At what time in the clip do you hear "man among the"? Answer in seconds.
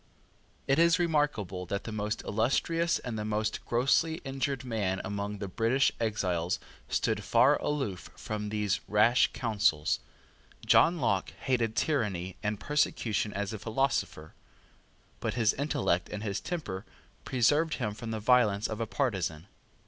4.65-5.47